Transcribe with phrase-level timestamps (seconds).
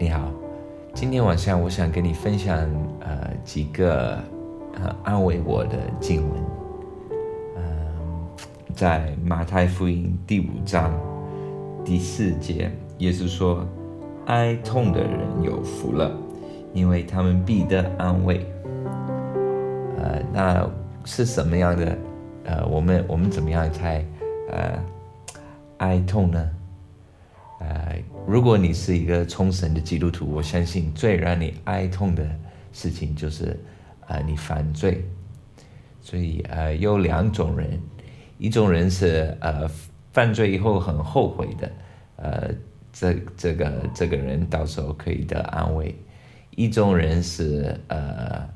[0.00, 0.30] 你好，
[0.94, 2.56] 今天晚上我想跟你分享
[3.00, 4.16] 呃几个
[4.74, 6.40] 呃安慰我的经文。
[7.56, 7.64] 嗯，
[8.76, 10.94] 在马太福音第五章
[11.84, 13.66] 第四节，耶稣说
[14.26, 16.16] ：“哀痛的人有福了，
[16.72, 18.46] 因为他们必得安慰。”
[19.98, 20.64] 呃，那
[21.04, 21.98] 是什么样的？
[22.44, 24.04] 呃，我们我们怎么样才
[24.48, 24.78] 呃
[25.78, 26.48] 哀痛呢？
[28.28, 32.28] 如果你是一个冲神的基督徒，我相信最让你哀痛的
[32.74, 33.58] 事情就是，
[34.06, 35.02] 呃，你犯罪。
[36.02, 37.80] 所以，呃，有两种人，
[38.36, 39.66] 一种人是呃
[40.12, 41.72] 犯罪以后很后悔的，
[42.16, 42.50] 呃，
[42.92, 45.94] 这这个这个人到时候可以得安慰；
[46.54, 48.46] 一种人是呃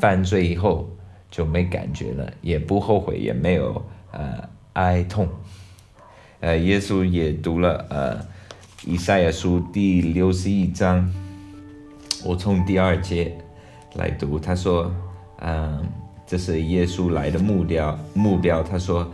[0.00, 0.90] 犯罪以后
[1.30, 5.28] 就没感觉了，也不后悔，也没有呃哀痛。
[6.40, 8.34] 呃，耶稣也读了呃。
[8.86, 11.10] 以赛亚书第六十一章，
[12.22, 13.34] 我从第二节
[13.94, 14.38] 来读。
[14.38, 14.92] 他说
[15.40, 15.82] ：“嗯，
[16.26, 17.98] 这是耶稣来的目标。
[18.12, 19.10] 目标，他说，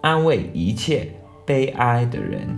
[0.00, 1.06] 安慰一切
[1.44, 2.48] 悲哀的人。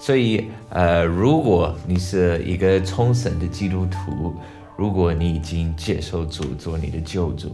[0.00, 4.34] 所以，呃，如果你是一个冲绳的基督徒，
[4.76, 7.52] 如果你已经接受主做你的救主，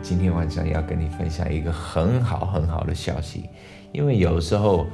[0.00, 3.44] 今天晚上要跟你分享一个很好很好的消息，
[3.92, 4.86] 因为有时候。”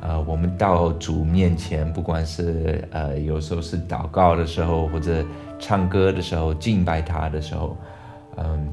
[0.00, 5.24] 呃，我们到主面前，不管是呃，有时候是祷告的时候，或者
[5.58, 7.76] 唱歌的时候，敬拜他的时候，
[8.36, 8.68] 嗯，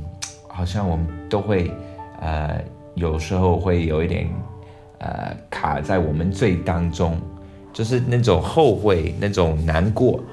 [0.47, 1.71] 好像我们都会，
[2.21, 2.61] 呃，
[2.93, 4.29] 有时候会有一点，
[4.99, 7.19] 呃，卡在我们罪当中，
[7.73, 10.23] 就是那种后悔、那种难过，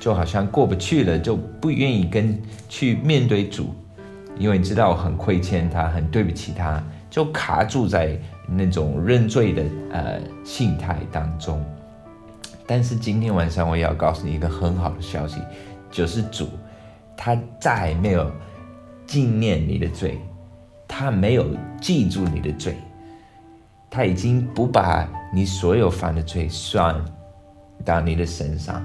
[0.00, 2.36] 就好像过不去了，就不愿意跟
[2.68, 3.72] 去面对主，
[4.36, 8.18] 因为知道很亏欠他，很对不起他，就卡住在。
[8.46, 11.64] 那种认罪的呃心态当中，
[12.66, 15.40] 但是今天晚上我要告诉你一个很好的消息，
[15.90, 16.48] 就是主
[17.16, 18.30] 他再没有
[19.06, 20.18] 纪念你的罪，
[20.86, 21.46] 他没有
[21.80, 22.76] 记住你的罪，
[23.90, 27.02] 他已经不把你所有犯的罪算
[27.84, 28.82] 到你的身上。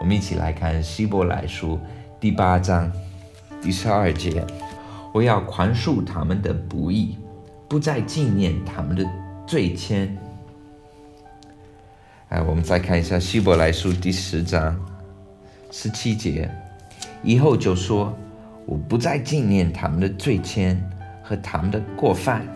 [0.00, 1.78] 我们一起来看希伯来书
[2.20, 2.90] 第八章
[3.62, 4.44] 第十二节，
[5.12, 7.16] 我要宽恕他们的不义。
[7.74, 9.04] 不再纪念他们的
[9.48, 10.08] 罪愆。
[12.28, 14.80] 哎，我们再看一下希伯来书第十章
[15.72, 16.48] 十七节，
[17.24, 18.16] 以后就说
[18.64, 20.78] ：“我不再纪念他们的罪愆
[21.20, 22.46] 和他们的过犯。”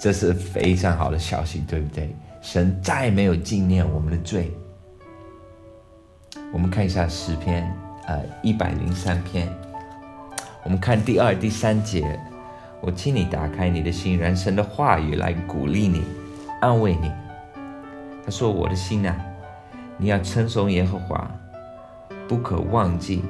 [0.00, 2.16] 这是非常好的消息，对不对？
[2.40, 4.50] 神再没有纪念我们的罪。
[6.50, 7.70] 我们看一下诗篇，
[8.06, 9.46] 呃，一百零三篇，
[10.62, 12.18] 我们看第二、第三节。
[12.86, 16.02] 我请你打开你的心，人生的话语来鼓励你、
[16.60, 17.10] 安慰你。
[18.22, 19.16] 他说：“我的心啊，
[19.96, 21.30] 你要称颂耶和华，
[22.28, 23.22] 不可忘记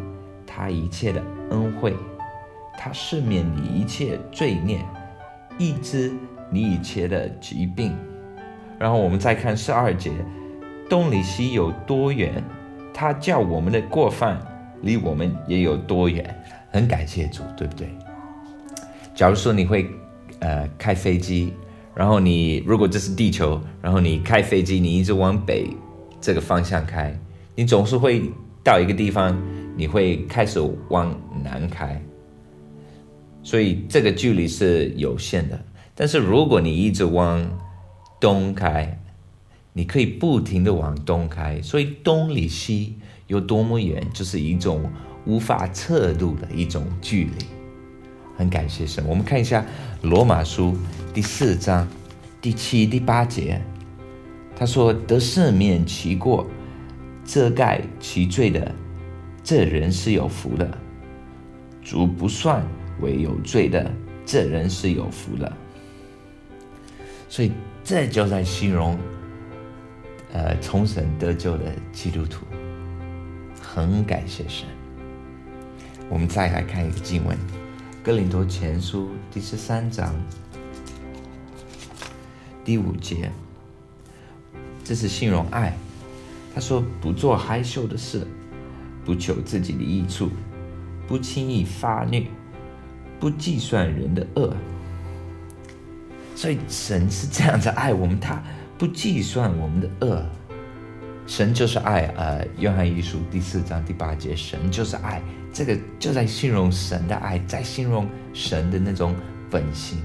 [0.45, 1.95] 他一切的恩惠，
[2.77, 4.85] 他赦免你一切罪孽，
[5.57, 6.13] 医治
[6.51, 7.97] 你一切的疾病。”
[8.77, 10.11] 然后我们再看十二节
[10.91, 12.43] ：“东离西有多远？
[12.93, 14.37] 他叫我们的过犯
[14.83, 17.89] 离我们也有多远？”很感谢主，对不对？
[19.15, 19.87] 假如说你会，
[20.41, 21.53] 呃，开飞机，
[21.95, 25.69] 然后你如果这是地球，然后你开飞机，你一直往北
[26.21, 27.17] 这个方向开，
[27.55, 28.23] 你总是会
[28.65, 29.41] 到一个地方，
[29.77, 32.03] 你会开始往南开，
[33.45, 35.65] 所以这个距离是有限的。
[35.95, 37.49] 但是如果你一直往
[38.21, 39.01] 东开，
[39.73, 42.97] 你可以不停的往东开，所以东离西
[43.29, 44.91] 有多么远，就是一种
[45.25, 47.45] 无法测度的一种距离。
[48.37, 49.05] 很感谢神。
[49.07, 49.65] 我们看一下
[50.03, 50.77] 罗马书
[51.13, 51.87] 第四章
[52.41, 53.61] 第七、第八节，
[54.57, 56.47] 他说：“得赦免其过、
[57.25, 58.75] 遮盖其罪的，
[59.43, 60.67] 这人是有福的；
[61.83, 62.65] 主不算
[63.01, 63.91] 为有罪的，
[64.27, 65.53] 这人是有福的。”
[67.29, 67.51] 所以
[67.83, 68.99] 这就在形容，
[70.33, 72.45] 呃，从神得救的基督徒。
[73.61, 74.69] 很感谢神。
[76.09, 77.37] 我们再来看一个经文。
[78.05, 80.15] 哥林多前书第十三章
[82.63, 83.33] 第五节，
[84.85, 85.75] 这是形容爱。
[86.55, 88.27] 他说：“不做害羞的事，
[89.07, 90.29] 不求自己的益处，
[91.09, 92.23] 不轻易发怒，
[93.19, 94.55] 不计算人的恶。”
[96.37, 98.43] 所以神是这样子爱我们，他
[98.77, 100.23] 不计算我们的恶。
[101.27, 105.23] 神就是爱，呃，约翰一书第四章第八节，神就是爱，
[105.55, 109.15] 这个就在形容神的爱，在形容神的那种
[109.49, 109.99] 本性。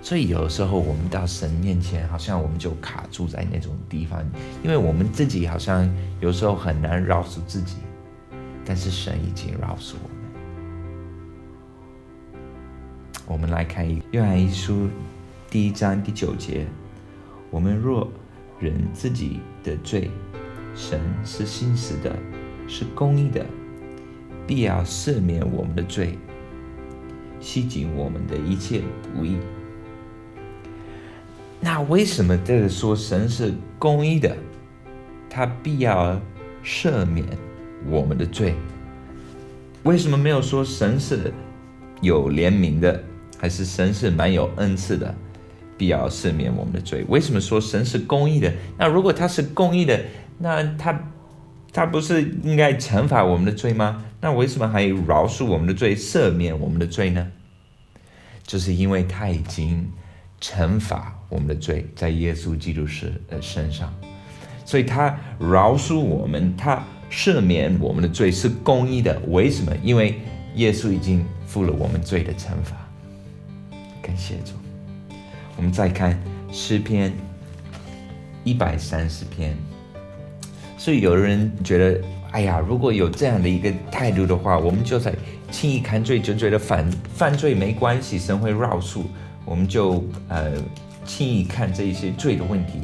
[0.00, 4.24] 所以有时候我们到神面前，好像我们就卡住在那种地方，
[4.62, 7.78] 因为我们自己好像有时候很难饶恕自己，
[8.64, 10.16] 但是神已经饶恕我们。
[13.26, 14.84] 我们来看一《约翰一书》
[15.50, 16.66] 第一章第九节：
[17.50, 18.08] 我们若
[18.60, 20.08] 忍自己的罪，
[20.76, 22.14] 神是信实的，
[22.66, 23.44] 是公义的，
[24.46, 26.18] 必要赦免我们的罪，
[27.40, 28.82] 洗净我们的一切
[29.14, 29.36] 不义。
[31.60, 34.36] 那为什么这个说神是公义的？
[35.30, 36.20] 他必要
[36.64, 37.26] 赦免
[37.88, 38.54] 我们的罪。
[39.82, 41.32] 为什么没有说神是
[42.00, 43.02] 有怜悯的，
[43.38, 45.14] 还是神是蛮有恩赐的，
[45.76, 47.04] 必要赦免我们的罪？
[47.08, 48.52] 为什么说神是公义的？
[48.78, 50.00] 那如果他是公义的，
[50.38, 50.92] 那他
[51.74, 54.06] 他不是应该惩罚我们的罪吗？
[54.22, 57.30] 那为什么还饶恕我们的罪，赦免我们的罪呢？
[58.46, 59.86] 就是因为他已经。
[60.40, 63.90] 惩罚我们的罪在耶稣基督是呃身上，
[64.62, 69.18] 所以他饶恕我们，他赦免我们的罪是公义的。
[69.28, 69.74] 为什么？
[69.82, 70.20] 因为
[70.56, 72.76] 耶稣已经付了我们罪的惩罚。
[74.02, 74.52] 感谢主。
[75.56, 76.22] 我们再看
[76.52, 77.10] 诗篇
[78.42, 79.56] 一百三十篇。
[80.84, 81.98] 所以有人觉得，
[82.32, 85.14] 哎呀，如果有这样的一个态度的话，我们就在
[85.50, 89.00] 轻易看罪，就觉得犯犯罪没关系，神会饶恕。
[89.46, 90.52] 我们就呃
[91.06, 92.80] 轻易看这一些罪的问题，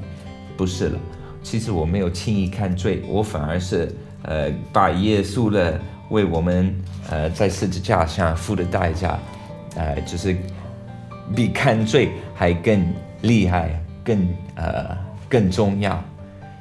[0.56, 0.98] 不是了。
[1.42, 6.74] 其实我没有轻易看罪，我反而是呃把耶稣的为我们
[7.10, 9.18] 呃在十字架上付的代价，
[9.76, 10.34] 呃就是
[11.36, 12.82] 比看罪还更
[13.20, 14.96] 厉害，更呃
[15.28, 16.02] 更重要。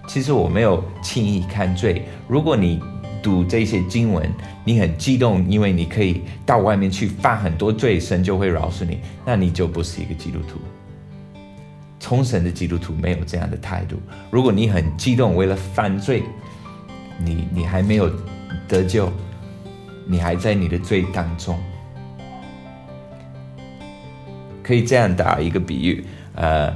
[0.09, 2.03] 其实我没有轻易看罪。
[2.27, 2.81] 如果你
[3.21, 4.27] 读这些经文，
[4.65, 10.57] 你很激动，因为你可以到外面去犯很多罪，神就会饶恕你，那你就不是一个基督徒。
[11.99, 13.97] 从神的基督徒没有这样的态度。
[14.31, 16.23] 如果你很激动，为了犯罪，
[17.23, 18.11] 你你还没有
[18.67, 19.11] 得救，
[20.07, 21.55] 你还在你的罪当中。
[24.63, 26.03] 可以这样打一个比喻，
[26.33, 26.75] 呃，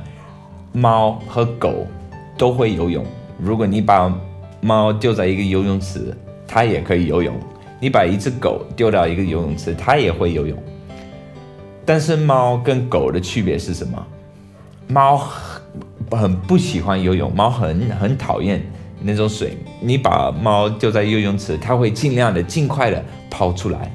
[0.72, 1.88] 猫和狗
[2.38, 3.04] 都会游泳。
[3.40, 4.14] 如果你把
[4.62, 6.16] 猫丢在一个游泳池，
[6.48, 7.38] 它也可以游泳。
[7.80, 10.58] 你把一只狗丢到一个游泳池，它也会游泳。
[11.86, 14.06] 但是猫跟狗的区别是什么？
[14.88, 15.18] 猫
[16.12, 18.62] 很不喜欢游泳，猫很很讨厌
[19.02, 19.58] 那种水。
[19.82, 23.92] 你把猫丢在游泳池，它会尽量的尽快的跑出来。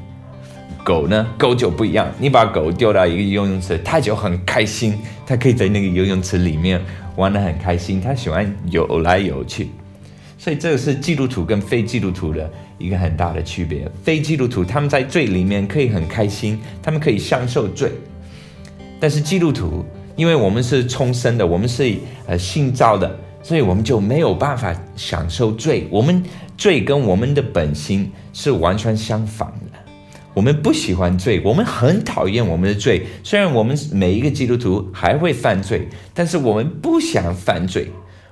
[0.88, 1.26] 狗呢？
[1.36, 2.10] 狗就不一样。
[2.18, 6.80] 你把狗丢到一个游泳池，它就很开心，它可以在那个游泳池里面
[7.14, 9.68] 玩得很开心，它喜欢游来游去。
[10.38, 13.86] 所以这个是基督徒跟非基督徒的一个很大的区别。
[14.02, 17.90] 非基督徒他们在罪里面可以很开心，他们可以享受罪；
[18.98, 19.84] 但是基督徒，
[20.16, 21.96] 因为我们是重生的，我们是
[22.26, 25.86] 呃新造的，所以我们就没有办法享受罪。
[25.90, 26.24] 我们
[26.56, 29.67] 罪跟我们的本心是完全相反的。
[30.34, 33.06] 我们不喜欢罪，我们很讨厌我们的罪。
[33.24, 37.88] 虽然我们每一个基督徒还会犯罪，但是我们不想犯罪，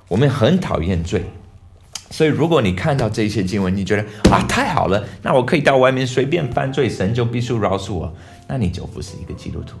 [0.07, 1.23] 我们很讨厌罪。
[2.09, 4.01] 所以，如果你看到这些经文，你觉得
[4.31, 8.13] 啊太好了，那我可以到外面随便犯罪，神就必须饶恕我，
[8.47, 9.75] 那你就不是一个基督徒。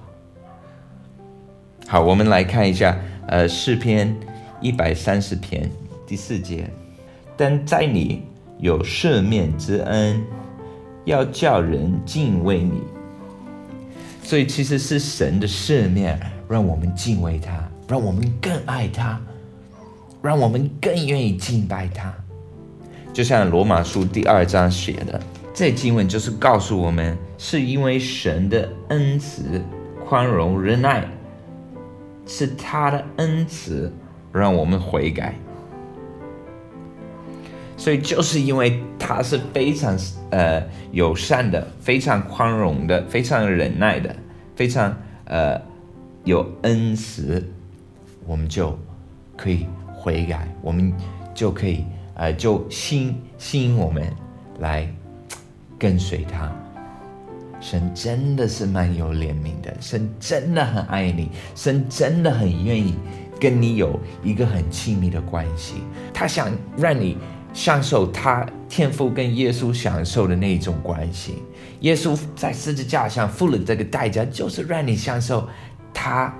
[1.87, 4.13] 好，我们来看一下，呃，诗篇
[4.59, 5.71] 一百三十篇
[6.05, 6.69] 第四节，
[7.37, 8.23] 但在你
[8.59, 10.21] 有赦免之恩，
[11.07, 12.83] 要叫人敬畏你。
[14.21, 19.19] 所以，其实是神的赦免，让我们敬畏他，让我们更爱他。
[20.19, 22.11] 让我们更愿意敬拜他，
[23.13, 25.21] 就像罗马书第二章写的，
[25.53, 29.61] 这经文就是告诉我们，是因为神的恩慈、
[30.03, 31.07] 宽容、仁爱，
[32.25, 33.93] 是他的恩慈
[34.33, 35.35] 让我们悔改。
[37.77, 39.97] 所以就是因为他是非常
[40.31, 44.13] 呃友善的、非常宽容的、非常忍耐的、
[44.55, 44.93] 非常
[45.25, 45.61] 呃
[46.25, 47.41] 有恩慈，
[48.25, 48.77] 我们就
[49.37, 49.65] 可以。
[49.99, 50.93] 悔改，我们
[51.33, 54.07] 就可以，呃，就吸吸引我们
[54.59, 54.87] 来
[55.77, 56.49] 跟随他。
[57.59, 62.95] 神真的是蛮有怜悯的，神真的很爱你，神真的很愿意
[63.37, 65.81] 跟你有一个很亲密的关系。
[66.13, 67.17] 他想让你
[67.57, 71.41] 享受他天父跟耶稣享受的那一种关系。
[71.79, 75.49] 耶稣在十字架上付了这个代价，就是让你享受
[75.91, 76.31] 他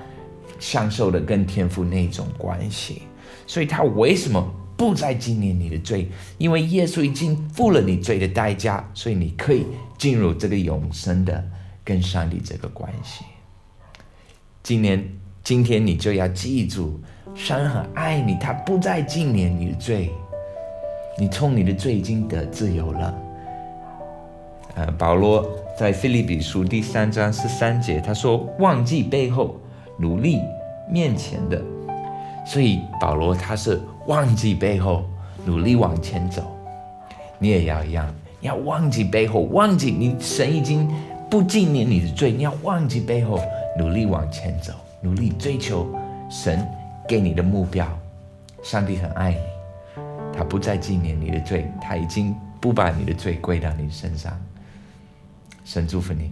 [0.59, 3.01] 享受的跟天父那种关系。
[3.47, 4.47] 所以他为什么
[4.77, 6.07] 不再纪念你的罪？
[6.37, 9.65] 因为耶稣已经付了你罪的代价，所以你可以
[9.97, 11.43] 进入这个永生的
[11.83, 13.25] 跟上帝这个关系。
[14.61, 15.03] 今年
[15.43, 17.01] 今天你就要记住，
[17.33, 20.11] 神很爱你，他不再纪念你的罪，
[21.19, 23.13] 你从你的罪已经得自由了。
[24.75, 25.43] 呃，保罗
[25.75, 29.55] 在腓立比书第三章十三节，他说：“忘记背后，
[29.97, 30.39] 努力
[30.87, 31.59] 面前的。”
[32.45, 35.03] 所以保罗他是忘记背后，
[35.43, 36.43] 努力往前走。
[37.39, 38.07] 你也要一样，
[38.39, 40.87] 你要忘记背后，忘记你神已经
[41.31, 43.39] 不纪念你的罪，你要忘记背后，
[43.79, 44.71] 努力往前走，
[45.01, 45.87] 努力追求
[46.29, 46.63] 神
[47.07, 47.87] 给你的目标。
[48.61, 49.37] 上帝很爱你，
[50.37, 54.39] 他不再纪念你的罪，他已经不把你的罪归到你身上。
[55.65, 56.31] 神祝福你，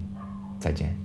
[0.59, 1.04] 再见。